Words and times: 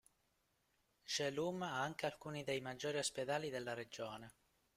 Jhelum 1.05 1.61
ha 1.61 1.79
anche 1.79 2.07
alcuni 2.07 2.43
dei 2.43 2.59
maggiori 2.59 2.97
ospedali 2.97 3.51
della 3.51 3.75
regione. 3.75 4.33